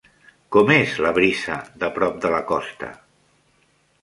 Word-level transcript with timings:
Com 0.55 0.71
és 0.75 0.95
la 1.07 1.11
brisa 1.17 1.57
de 1.85 1.91
prop 1.99 2.19
de 2.25 2.33
la 2.37 2.41
costa? 2.53 2.91